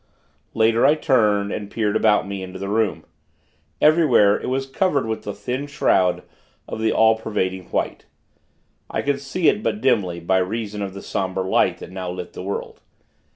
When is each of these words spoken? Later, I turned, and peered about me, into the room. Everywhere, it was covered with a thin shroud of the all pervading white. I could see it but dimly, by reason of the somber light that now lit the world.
Later, 0.55 0.83
I 0.83 0.95
turned, 0.95 1.51
and 1.51 1.69
peered 1.69 1.95
about 1.95 2.27
me, 2.27 2.41
into 2.41 2.57
the 2.57 2.69
room. 2.69 3.05
Everywhere, 3.79 4.35
it 4.35 4.47
was 4.49 4.65
covered 4.65 5.05
with 5.05 5.27
a 5.27 5.33
thin 5.35 5.67
shroud 5.67 6.23
of 6.67 6.79
the 6.81 6.91
all 6.91 7.15
pervading 7.19 7.65
white. 7.65 8.07
I 8.89 9.03
could 9.03 9.21
see 9.21 9.47
it 9.47 9.61
but 9.61 9.79
dimly, 9.79 10.19
by 10.19 10.39
reason 10.39 10.81
of 10.81 10.95
the 10.95 11.03
somber 11.03 11.43
light 11.43 11.77
that 11.77 11.91
now 11.91 12.09
lit 12.09 12.33
the 12.33 12.41
world. 12.41 12.81